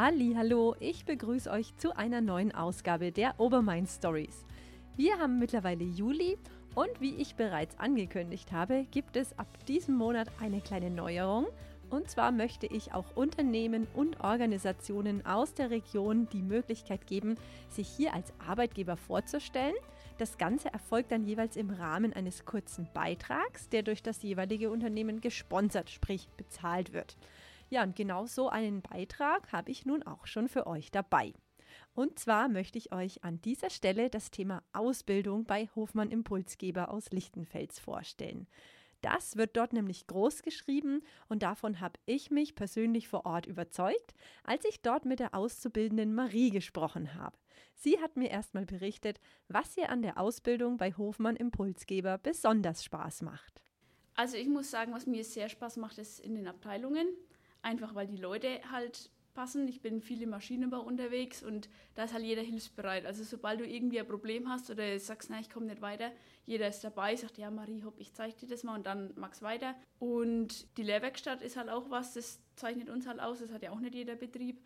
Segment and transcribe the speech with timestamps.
[0.00, 4.46] Halli, hallo, ich begrüße euch zu einer neuen Ausgabe der Obermain Stories.
[4.94, 6.38] Wir haben mittlerweile Juli
[6.76, 11.48] und wie ich bereits angekündigt habe, gibt es ab diesem Monat eine kleine Neuerung.
[11.90, 17.34] Und zwar möchte ich auch Unternehmen und Organisationen aus der Region die Möglichkeit geben,
[17.68, 19.74] sich hier als Arbeitgeber vorzustellen.
[20.18, 25.20] Das Ganze erfolgt dann jeweils im Rahmen eines kurzen Beitrags, der durch das jeweilige Unternehmen
[25.20, 27.16] gesponsert, sprich bezahlt wird.
[27.70, 31.34] Ja, und genau so einen Beitrag habe ich nun auch schon für euch dabei.
[31.94, 37.10] Und zwar möchte ich euch an dieser Stelle das Thema Ausbildung bei Hofmann Impulsgeber aus
[37.10, 38.46] Lichtenfels vorstellen.
[39.00, 44.14] Das wird dort nämlich groß geschrieben und davon habe ich mich persönlich vor Ort überzeugt,
[44.42, 47.36] als ich dort mit der Auszubildenden Marie gesprochen habe.
[47.74, 53.22] Sie hat mir erstmal berichtet, was ihr an der Ausbildung bei Hofmann Impulsgeber besonders Spaß
[53.22, 53.60] macht.
[54.14, 57.06] Also ich muss sagen, was mir sehr Spaß macht, ist in den Abteilungen.
[57.62, 59.68] Einfach weil die Leute halt passen.
[59.68, 63.06] Ich bin viel im Maschinenbau unterwegs und da ist halt jeder hilfsbereit.
[63.06, 66.10] Also sobald du irgendwie ein Problem hast oder sagst, nein, ich komme nicht weiter,
[66.44, 69.40] jeder ist dabei, sagt, ja Marie, hopp, ich zeige dir das mal und dann mag's
[69.40, 69.76] weiter.
[70.00, 73.70] Und die Lehrwerkstatt ist halt auch was, das zeichnet uns halt aus, das hat ja
[73.70, 74.58] auch nicht jeder Betrieb.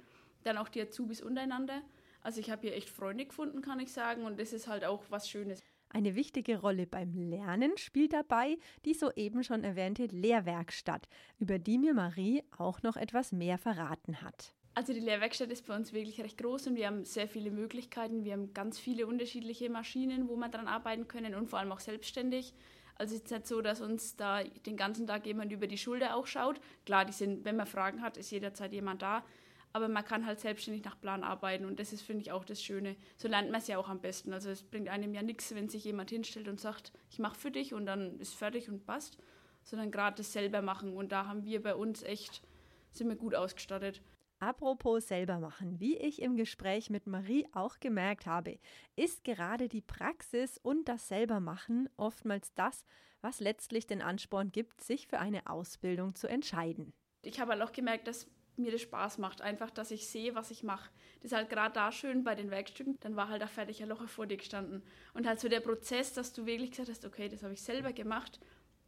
[0.43, 1.83] Dann auch die Azubis untereinander.
[2.23, 5.03] Also ich habe hier echt Freunde gefunden, kann ich sagen, und das ist halt auch
[5.11, 5.61] was Schönes.
[5.95, 11.07] Eine wichtige Rolle beim Lernen spielt dabei die soeben schon erwähnte Lehrwerkstatt,
[11.39, 14.55] über die mir Marie auch noch etwas mehr verraten hat.
[14.75, 18.25] Also die Lehrwerkstatt ist bei uns wirklich recht groß und wir haben sehr viele Möglichkeiten.
[18.25, 21.81] Wir haben ganz viele unterschiedliche Maschinen, wo wir dran arbeiten können und vor allem auch
[21.81, 22.55] selbstständig.
[22.95, 26.17] Also es ist nicht so, dass uns da den ganzen Tag jemand über die Schulter
[26.17, 26.59] auch schaut.
[26.87, 29.25] Klar, die sind, wenn man Fragen hat, ist jederzeit jemand da
[29.73, 32.63] aber man kann halt selbstständig nach Plan arbeiten und das ist, finde ich, auch das
[32.63, 32.97] Schöne.
[33.17, 34.33] So lernt man es ja auch am besten.
[34.33, 37.51] Also es bringt einem ja nichts, wenn sich jemand hinstellt und sagt, ich mache für
[37.51, 39.19] dich und dann ist fertig und passt,
[39.63, 42.43] sondern gerade das selber machen und da haben wir bei uns echt,
[42.91, 44.03] sind wir gut ausgestattet.
[44.43, 48.59] Apropos selber machen, wie ich im Gespräch mit Marie auch gemerkt habe,
[48.97, 52.85] ist gerade die Praxis und das Selbermachen oftmals das,
[53.21, 56.93] was letztlich den Ansporn gibt, sich für eine Ausbildung zu entscheiden.
[57.23, 58.27] Ich habe halt auch gemerkt, dass
[58.57, 59.41] mir das Spaß macht.
[59.41, 60.91] Einfach, dass ich sehe, was ich mache.
[61.21, 62.99] Das ist halt gerade da schön bei den Werkstücken.
[63.01, 64.83] Dann war halt ein fertiger Locher vor dir gestanden.
[65.15, 67.93] Und halt so der Prozess, dass du wirklich gesagt hast, okay, das habe ich selber
[67.93, 68.41] gemacht,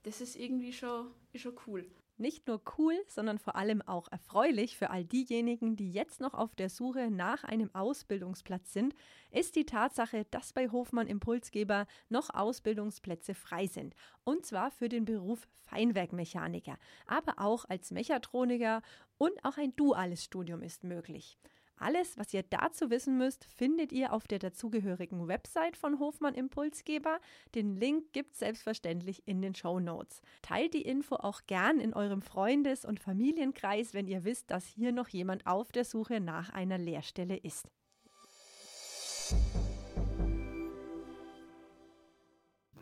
[0.02, 1.86] das ist irgendwie schon, ist schon cool.
[2.16, 6.54] Nicht nur cool, sondern vor allem auch erfreulich für all diejenigen, die jetzt noch auf
[6.54, 8.94] der Suche nach einem Ausbildungsplatz sind,
[9.32, 13.96] ist die Tatsache, dass bei Hofmann Impulsgeber noch Ausbildungsplätze frei sind.
[14.22, 18.82] Und zwar für den Beruf Feinwerkmechaniker, aber auch als Mechatroniker
[19.18, 21.36] und auch ein duales Studium ist möglich.
[21.76, 27.20] Alles, was ihr dazu wissen müsst, findet ihr auf der dazugehörigen Website von Hofmann Impulsgeber.
[27.54, 30.22] Den Link gibt's selbstverständlich in den Show Notes.
[30.42, 34.92] Teilt die Info auch gern in eurem Freundes- und Familienkreis, wenn ihr wisst, dass hier
[34.92, 37.70] noch jemand auf der Suche nach einer Lehrstelle ist.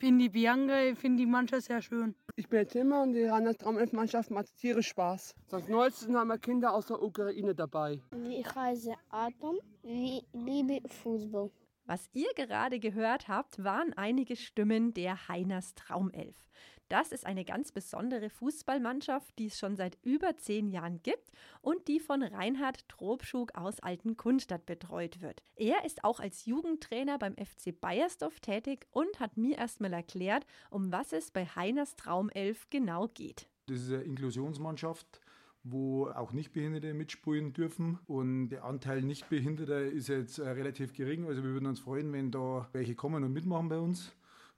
[0.02, 2.16] Finde die Bianca, ich finde die Mannschaft sehr schön.
[2.34, 5.32] Ich bin Timmer und die Rheinland-Traum-Mannschaft macht tierisch Spaß.
[5.46, 8.00] Seit neuestem haben wir Kinder aus der Ukraine dabei.
[8.28, 11.52] Ich heiße Atom, ich liebe Fußball.
[11.84, 16.48] Was ihr gerade gehört habt, waren einige Stimmen der Heiners Traumelf.
[16.92, 21.30] Das ist eine ganz besondere Fußballmannschaft, die es schon seit über zehn Jahren gibt
[21.62, 25.42] und die von Reinhard Trobschug aus Altenkunstadt betreut wird.
[25.56, 30.92] Er ist auch als Jugendtrainer beim FC Bayersdorf tätig und hat mir erstmal erklärt, um
[30.92, 33.48] was es bei Heiners Traumelf genau geht.
[33.68, 35.22] Das ist eine Inklusionsmannschaft
[35.64, 38.00] wo auch Nichtbehinderte mitspielen dürfen.
[38.08, 41.24] Und der Anteil Nichtbehinderter ist jetzt äh, relativ gering.
[41.24, 44.12] Also wir würden uns freuen, wenn da welche kommen und mitmachen bei uns.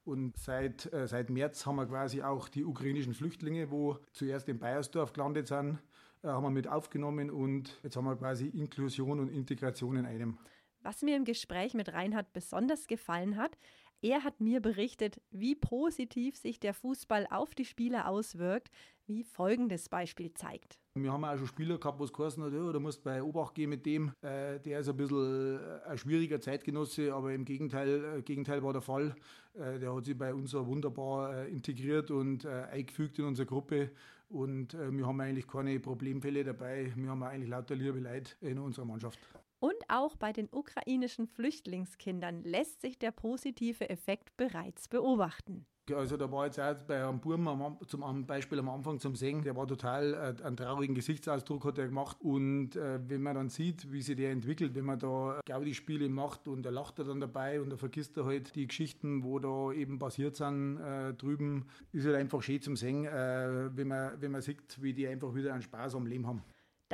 [0.05, 4.59] Und seit, äh, seit März haben wir quasi auch die ukrainischen Flüchtlinge, wo zuerst in
[4.59, 5.79] Bayersdorf gelandet sind,
[6.23, 10.39] äh, haben wir mit aufgenommen und jetzt haben wir quasi Inklusion und Integration in einem.
[10.83, 13.57] Was mir im Gespräch mit Reinhard besonders gefallen hat,
[14.05, 18.71] er hat mir berichtet, wie positiv sich der Fußball auf die Spieler auswirkt,
[19.07, 20.79] wie folgendes Beispiel zeigt.
[20.95, 23.55] Wir haben auch schon Spieler gehabt, wo es geheißen hat, ja, du musst bei Obacht
[23.55, 28.19] gehen mit dem, äh, der ist ein bisschen äh, ein schwieriger Zeitgenosse, aber im Gegenteil,
[28.19, 29.17] äh, Gegenteil war der Fall.
[29.55, 33.91] Äh, der hat sich bei uns wunderbar äh, integriert und äh, eingefügt in unsere Gruppe
[34.29, 36.93] und wir haben eigentlich keine Problemfälle dabei.
[36.97, 39.19] Wir haben eigentlich lauter liebe Leute in unserer Mannschaft.
[39.65, 45.65] Und auch bei den ukrainischen Flüchtlingskindern lässt sich der positive Effekt bereits beobachten.
[45.91, 47.49] Also da war jetzt auch bei einem Buben
[47.87, 51.87] zum Beispiel am Anfang zum Singen, der war total äh, einen traurigen Gesichtsausdruck hat er
[51.87, 56.11] gemacht und äh, wenn man dann sieht, wie sich der entwickelt, wenn man da Gaudi-Spiele
[56.11, 59.39] macht und er lacht er dann dabei und er vergisst er halt die Geschichten, wo
[59.39, 64.21] da eben passiert sind äh, drüben, ist halt einfach schön zum Singen, äh, wenn man
[64.21, 66.43] wenn man sieht, wie die einfach wieder einen Spaß am Leben haben.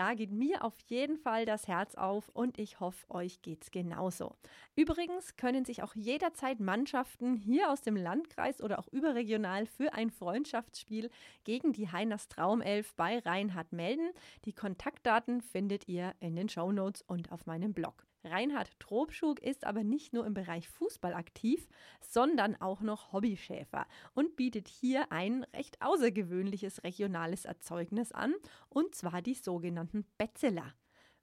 [0.01, 4.35] Da geht mir auf jeden Fall das Herz auf und ich hoffe, euch geht's genauso.
[4.75, 10.09] Übrigens können sich auch jederzeit Mannschaften hier aus dem Landkreis oder auch überregional für ein
[10.09, 11.11] Freundschaftsspiel
[11.45, 14.09] gegen die Heiners Traumelf bei Reinhard melden.
[14.47, 18.07] Die Kontaktdaten findet ihr in den Shownotes und auf meinem Blog.
[18.25, 21.69] Reinhard Trobschug ist aber nicht nur im Bereich Fußball aktiv,
[22.01, 28.35] sondern auch noch Hobbyschäfer und bietet hier ein recht außergewöhnliches regionales Erzeugnis an,
[28.69, 30.75] und zwar die sogenannten Betzeler.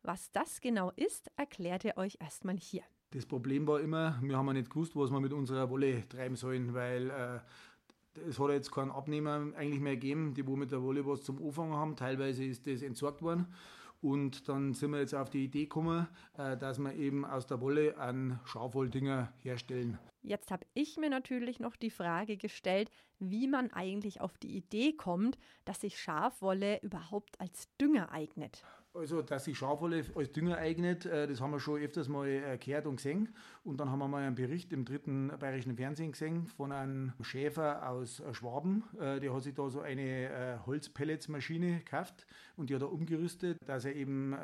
[0.04, 2.84] Was das genau ist, erklärt er euch erstmal hier.
[3.12, 6.36] Das Problem war immer, wir haben ja nicht gewusst, was wir mit unserer Wolle treiben
[6.36, 7.40] sollen, weil äh,
[8.28, 11.44] es hat jetzt keinen Abnehmer eigentlich mehr gegeben, die wo mit der Wolle was zum
[11.44, 11.96] Anfangen haben.
[11.96, 13.48] Teilweise ist das entsorgt worden.
[14.02, 16.08] Und dann sind wir jetzt auf die Idee gekommen,
[16.38, 19.98] äh, dass wir eben aus der Wolle einen Schafwolldinger herstellen.
[20.22, 24.94] Jetzt habe ich mir natürlich noch die Frage gestellt, wie man eigentlich auf die Idee
[24.94, 28.64] kommt, dass sich Schafwolle überhaupt als Dünger eignet.
[28.98, 32.58] Also, dass sich Schafwolle als Dünger eignet, äh, das haben wir schon öfters mal äh,
[32.58, 33.30] gehört und gesehen.
[33.64, 37.88] Und dann haben wir mal einen Bericht im dritten bayerischen Fernsehen gesehen von einem Schäfer
[37.88, 38.84] aus äh, Schwaben.
[39.00, 43.96] Der hat sich da so eine Holzpelletsmaschine gekauft und die hat er umgerüstet, dass er
[43.96, 44.36] eben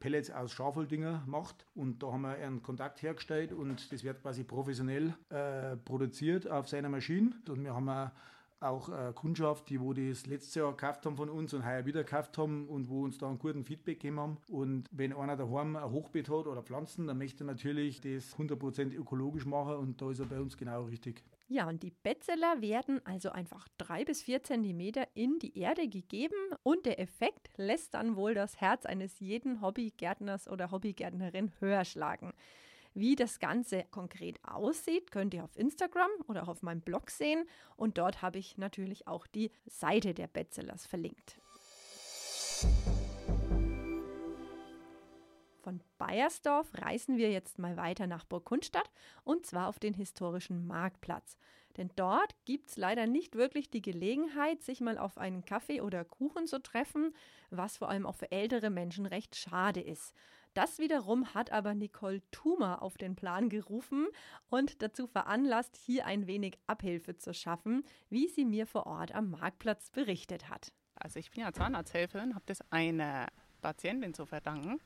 [0.00, 1.66] Pellets aus Schafwolldinger macht.
[1.74, 5.14] Und da haben wir einen Kontakt hergestellt und das wird quasi professionell
[5.84, 7.32] produziert auf seiner Maschine.
[7.48, 8.10] Und wir haben
[8.62, 12.04] auch äh, Kundschaft, die wo das letztes Jahr gekauft haben von uns und heuer wieder
[12.04, 14.38] gekauft haben und wo uns da einen guten Feedback gegeben haben.
[14.48, 18.94] Und wenn einer daheim ein Hochbeet hat oder Pflanzen, dann möchte er natürlich das 100%
[18.94, 21.22] ökologisch machen und da ist er bei uns genau richtig.
[21.48, 26.34] Ja, und die Betzeler werden also einfach drei bis vier Zentimeter in die Erde gegeben
[26.62, 32.32] und der Effekt lässt dann wohl das Herz eines jeden Hobbygärtners oder Hobbygärtnerin höher schlagen.
[32.94, 37.48] Wie das Ganze konkret aussieht, könnt ihr auf Instagram oder auch auf meinem Blog sehen.
[37.76, 41.38] Und dort habe ich natürlich auch die Seite der Bestsellers verlinkt.
[45.62, 48.90] Von Bayersdorf reisen wir jetzt mal weiter nach Burgkunstadt
[49.24, 51.38] und zwar auf den historischen Marktplatz.
[51.76, 56.04] Denn dort gibt es leider nicht wirklich die Gelegenheit, sich mal auf einen Kaffee oder
[56.04, 57.14] Kuchen zu treffen,
[57.50, 60.12] was vor allem auch für ältere Menschen recht schade ist.
[60.54, 64.06] Das wiederum hat aber Nicole Thumer auf den Plan gerufen
[64.50, 69.30] und dazu veranlasst, hier ein wenig Abhilfe zu schaffen, wie sie mir vor Ort am
[69.30, 70.70] Marktplatz berichtet hat.
[70.94, 73.28] Also ich bin ja Zahnarzthelferin, habe das einer
[73.62, 74.78] Patientin zu verdanken,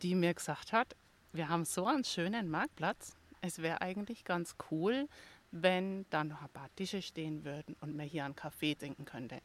[0.00, 0.96] die mir gesagt hat,
[1.32, 5.06] wir haben so einen schönen Marktplatz, es wäre eigentlich ganz cool,
[5.50, 9.40] wenn da noch ein paar Tische stehen würden und man hier einen Kaffee trinken könnte.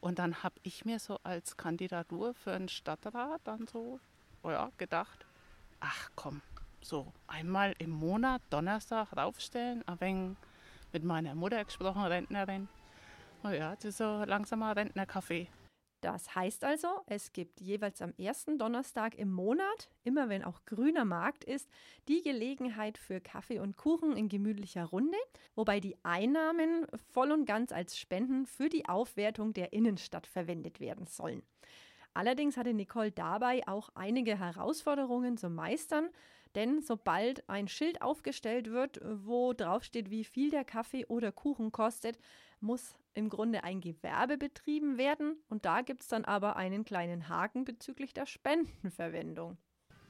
[0.00, 4.00] Und dann habe ich mir so als Kandidatur für einen Stadtrat dann so
[4.50, 5.26] ja, gedacht,
[5.80, 6.42] ach komm,
[6.80, 10.36] so einmal im Monat Donnerstag raufstellen, ein wenig
[10.92, 12.68] mit meiner Mutter gesprochen, Rentnerin.
[13.44, 15.48] Oh ja, das ist so langsam ein Rentnerkaffee.
[16.02, 21.04] Das heißt also, es gibt jeweils am ersten Donnerstag im Monat, immer wenn auch grüner
[21.04, 21.70] Markt ist,
[22.08, 25.16] die Gelegenheit für Kaffee und Kuchen in gemütlicher Runde,
[25.54, 31.06] wobei die Einnahmen voll und ganz als Spenden für die Aufwertung der Innenstadt verwendet werden
[31.06, 31.44] sollen.
[32.14, 36.08] Allerdings hatte Nicole dabei auch einige Herausforderungen zu meistern,
[36.54, 42.18] denn sobald ein Schild aufgestellt wird, wo draufsteht, wie viel der Kaffee oder Kuchen kostet,
[42.60, 45.36] muss im Grunde ein Gewerbe betrieben werden.
[45.48, 49.56] Und da gibt es dann aber einen kleinen Haken bezüglich der Spendenverwendung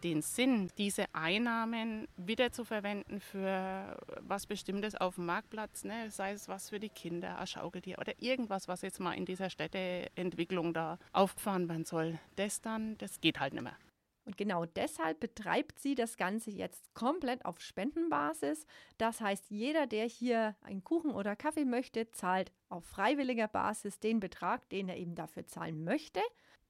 [0.03, 6.11] den Sinn, diese Einnahmen wieder zu verwenden für was Bestimmtes auf dem Marktplatz, ne?
[6.11, 9.51] sei es was für die Kinder, ein Schaukeltier oder irgendwas, was jetzt mal in dieser
[9.51, 13.77] Städteentwicklung da aufgefahren werden soll, das dann, das geht halt nicht mehr.
[14.25, 18.67] Und genau deshalb betreibt sie das Ganze jetzt komplett auf Spendenbasis.
[18.97, 24.21] Das heißt, jeder, der hier einen Kuchen oder Kaffee möchte, zahlt auf freiwilliger Basis den
[24.21, 26.21] Betrag, den er eben dafür zahlen möchte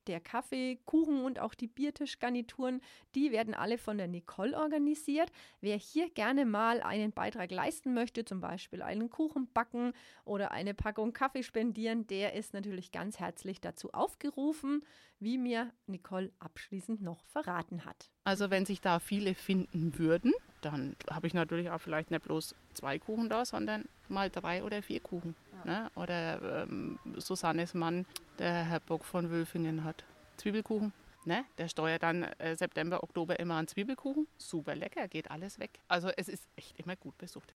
[0.06, 2.80] der Kaffee, Kuchen und auch die Biertischgarnituren,
[3.14, 5.30] die werden alle von der Nicole organisiert.
[5.60, 9.92] Wer hier gerne mal einen Beitrag leisten möchte, zum Beispiel einen Kuchen backen
[10.24, 14.82] oder eine Packung Kaffee spendieren, der ist natürlich ganz herzlich dazu aufgerufen,
[15.20, 18.10] wie mir Nicole abschließend noch verraten hat.
[18.24, 22.54] Also wenn sich da viele finden würden, dann habe ich natürlich auch vielleicht nicht bloß
[22.74, 25.34] zwei Kuchen da, sondern mal drei oder vier Kuchen.
[25.64, 25.90] Ne?
[25.94, 28.06] Oder ähm, Susannes Mann,
[28.38, 30.04] der Herr Bock von Wülfingen hat
[30.36, 30.92] Zwiebelkuchen.
[31.24, 31.44] Ne?
[31.58, 34.26] Der steuert dann äh, September, Oktober immer einen Zwiebelkuchen.
[34.38, 35.70] Super lecker, geht alles weg.
[35.88, 37.54] Also es ist echt immer gut besucht.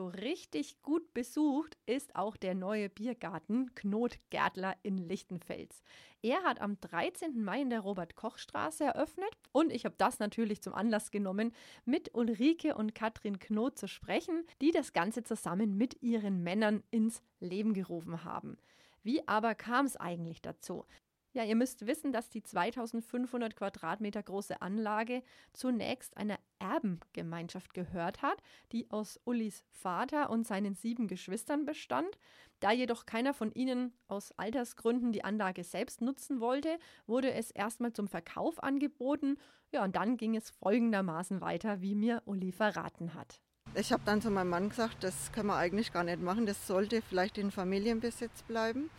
[0.00, 5.82] So richtig gut besucht ist auch der neue Biergarten Knot Gärtler in Lichtenfels.
[6.22, 7.44] Er hat am 13.
[7.44, 11.52] Mai in der Robert-Koch-Straße eröffnet und ich habe das natürlich zum Anlass genommen,
[11.84, 17.22] mit Ulrike und Katrin Knot zu sprechen, die das Ganze zusammen mit ihren Männern ins
[17.38, 18.56] Leben gerufen haben.
[19.02, 20.86] Wie aber kam es eigentlich dazu?
[21.32, 25.22] Ja, ihr müsst wissen, dass die 2500 Quadratmeter große Anlage
[25.52, 32.18] zunächst einer Erbengemeinschaft gehört hat, die aus Ullis Vater und seinen sieben Geschwistern bestand.
[32.58, 37.92] Da jedoch keiner von ihnen aus Altersgründen die Anlage selbst nutzen wollte, wurde es erstmal
[37.92, 39.36] zum Verkauf angeboten.
[39.70, 43.40] Ja, und dann ging es folgendermaßen weiter, wie mir Uli verraten hat.
[43.76, 46.66] Ich habe dann zu meinem Mann gesagt, das können wir eigentlich gar nicht machen, das
[46.66, 48.90] sollte vielleicht in Familienbesitz bleiben.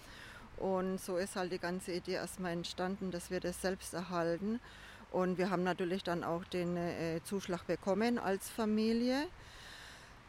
[0.61, 4.59] Und so ist halt die ganze Idee erstmal entstanden, dass wir das selbst erhalten.
[5.09, 9.27] Und wir haben natürlich dann auch den äh, Zuschlag bekommen als Familie.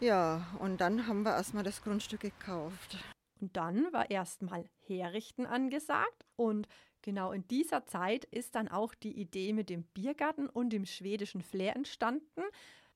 [0.01, 2.97] Ja, und dann haben wir erstmal das Grundstück gekauft.
[3.41, 6.67] Und dann war erstmal Herrichten angesagt und
[7.03, 11.43] genau in dieser Zeit ist dann auch die Idee mit dem Biergarten und dem schwedischen
[11.43, 12.43] Flair entstanden.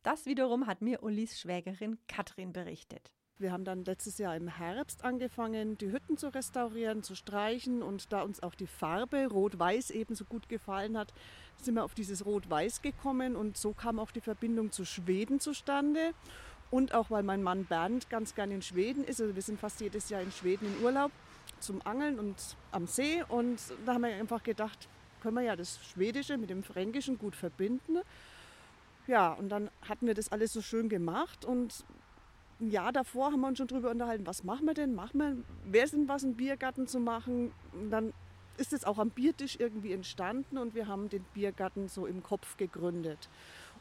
[0.02, 3.12] Das wiederum hat mir Ullis Schwägerin Katrin berichtet.
[3.38, 7.82] Wir haben dann letztes Jahr im Herbst angefangen, die Hütten zu restaurieren, zu streichen.
[7.82, 11.12] Und da uns auch die Farbe Rot-Weiß ebenso gut gefallen hat,
[11.60, 13.36] sind wir auf dieses Rot-Weiß gekommen.
[13.36, 16.14] Und so kam auch die Verbindung zu Schweden zustande.
[16.70, 19.20] Und auch weil mein Mann Bernd ganz gern in Schweden ist.
[19.20, 21.12] Also wir sind fast jedes Jahr in Schweden in Urlaub
[21.60, 22.36] zum Angeln und
[22.72, 23.22] am See.
[23.28, 24.88] Und da haben wir einfach gedacht,
[25.20, 27.98] können wir ja das Schwedische mit dem Fränkischen gut verbinden.
[29.06, 31.84] Ja, und dann hatten wir das alles so schön gemacht und
[32.60, 34.94] ein Jahr davor haben wir uns schon darüber unterhalten, was machen wir denn?
[34.94, 37.52] Machen wir, wer sind was, einen Biergarten zu machen?
[37.72, 38.12] Und dann
[38.56, 42.56] ist es auch am Biertisch irgendwie entstanden und wir haben den Biergarten so im Kopf
[42.56, 43.28] gegründet.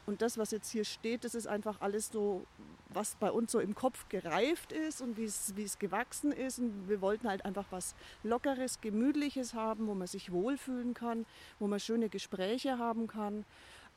[0.04, 2.46] Und das, was jetzt hier steht, das ist einfach alles so,
[2.90, 6.60] was bei uns so im Kopf gereift ist und wie es, wie es gewachsen ist.
[6.60, 11.26] Und wir wollten halt einfach was Lockeres, Gemütliches haben, wo man sich wohlfühlen kann,
[11.58, 13.44] wo man schöne Gespräche haben kann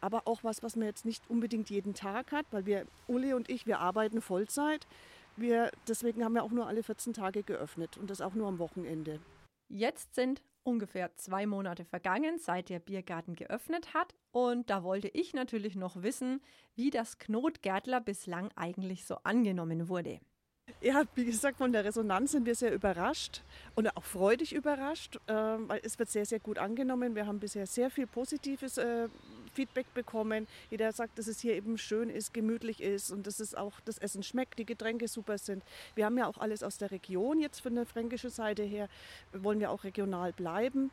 [0.01, 3.49] aber auch was, was man jetzt nicht unbedingt jeden Tag hat, weil wir, Uli und
[3.49, 4.87] ich, wir arbeiten Vollzeit.
[5.35, 8.59] Wir, deswegen haben wir auch nur alle 14 Tage geöffnet und das auch nur am
[8.59, 9.19] Wochenende.
[9.69, 14.13] Jetzt sind ungefähr zwei Monate vergangen, seit der Biergarten geöffnet hat.
[14.31, 16.41] Und da wollte ich natürlich noch wissen,
[16.75, 20.19] wie das Knotgärtler bislang eigentlich so angenommen wurde.
[20.81, 23.41] Ja, wie gesagt, von der Resonanz sind wir sehr überrascht
[23.75, 27.15] und auch freudig überrascht, äh, weil es wird sehr, sehr gut angenommen.
[27.15, 29.09] Wir haben bisher sehr viel Positives äh,
[29.49, 30.47] Feedback bekommen.
[30.69, 33.97] Jeder sagt, dass es hier eben schön ist, gemütlich ist und dass es auch das
[33.97, 35.63] Essen schmeckt, die Getränke super sind.
[35.95, 38.87] Wir haben ja auch alles aus der Region jetzt von der fränkischen Seite her.
[39.33, 40.91] Wollen wir auch regional bleiben.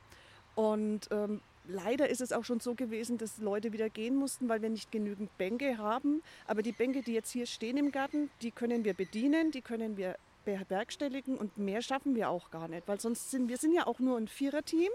[0.54, 4.62] Und ähm, leider ist es auch schon so gewesen, dass Leute wieder gehen mussten, weil
[4.62, 6.22] wir nicht genügend Bänke haben.
[6.46, 9.96] Aber die Bänke, die jetzt hier stehen im Garten, die können wir bedienen, die können
[9.96, 13.86] wir bewerkstelligen und mehr schaffen wir auch gar nicht, weil sonst sind wir sind ja
[13.86, 14.90] auch nur ein Viererteam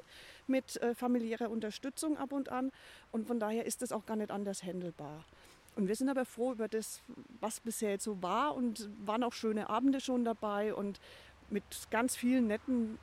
[0.47, 2.71] mit äh, familiärer Unterstützung ab und an
[3.11, 5.23] und von daher ist das auch gar nicht anders handelbar.
[5.75, 7.01] Und wir sind aber froh über das,
[7.39, 10.99] was bisher jetzt so war und waren auch schöne Abende schon dabei und
[11.49, 12.97] mit ganz vielen netten,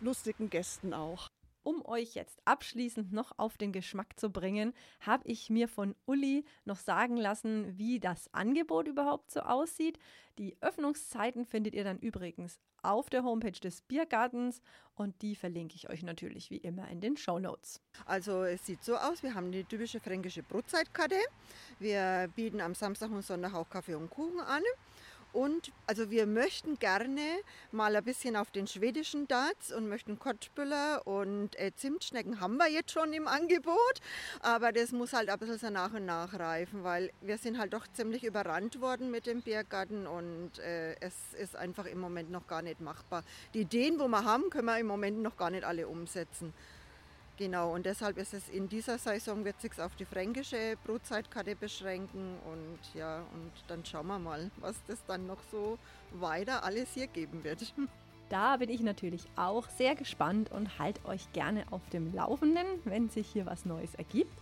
[0.00, 1.28] lustigen Gästen auch.
[1.62, 6.44] Um euch jetzt abschließend noch auf den Geschmack zu bringen, habe ich mir von Uli
[6.64, 9.98] noch sagen lassen, wie das Angebot überhaupt so aussieht.
[10.38, 14.62] Die Öffnungszeiten findet ihr dann übrigens auf der Homepage des Biergartens
[14.94, 17.80] und die verlinke ich euch natürlich wie immer in den Show Notes.
[18.06, 21.16] Also es sieht so aus, wir haben die typische fränkische Brotzeitkarte.
[21.78, 24.62] Wir bieten am Samstag und Sonntag auch Kaffee und Kuchen an.
[25.32, 27.20] Und also wir möchten gerne
[27.72, 32.68] mal ein bisschen auf den schwedischen Darts und möchten Kottbüller und äh, Zimtschnecken haben wir
[32.68, 34.00] jetzt schon im Angebot.
[34.40, 37.72] Aber das muss halt ein bisschen so nach und nach reifen, weil wir sind halt
[37.72, 42.46] doch ziemlich überrannt worden mit dem Biergarten und äh, es ist einfach im Moment noch
[42.46, 43.22] gar nicht machbar.
[43.54, 46.52] Die Ideen, wo wir haben, können wir im Moment noch gar nicht alle umsetzen.
[47.40, 52.36] Genau, und deshalb ist es in dieser Saison, wird sich auf die fränkische Brutzeitkarte beschränken
[52.44, 55.78] und ja, und dann schauen wir mal, was das dann noch so
[56.12, 57.72] weiter alles hier geben wird.
[58.28, 63.08] Da bin ich natürlich auch sehr gespannt und halte euch gerne auf dem Laufenden, wenn
[63.08, 64.38] sich hier was Neues ergibt.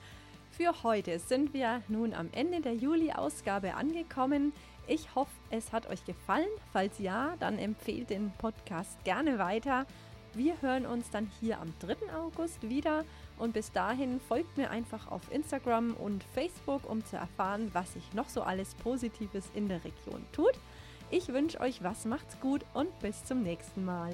[0.50, 4.52] Für heute sind wir nun am Ende der Juli-Ausgabe angekommen.
[4.88, 6.50] Ich hoffe, es hat euch gefallen.
[6.70, 9.86] Falls ja, dann empfehlt den Podcast gerne weiter.
[10.34, 12.14] Wir hören uns dann hier am 3.
[12.16, 13.04] August wieder
[13.38, 18.12] und bis dahin folgt mir einfach auf Instagram und Facebook, um zu erfahren, was sich
[18.14, 20.52] noch so alles Positives in der Region tut.
[21.10, 24.12] Ich wünsche euch was, macht's gut und bis zum nächsten Mal.